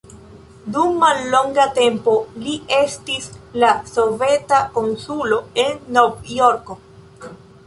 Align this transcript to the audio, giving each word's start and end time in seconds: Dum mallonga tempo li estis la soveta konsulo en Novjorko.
Dum 0.75 0.95
mallonga 1.01 1.65
tempo 1.79 2.15
li 2.45 2.55
estis 2.77 3.29
la 3.65 3.69
soveta 3.93 4.63
konsulo 4.79 5.39
en 5.67 5.79
Novjorko. 6.01 6.81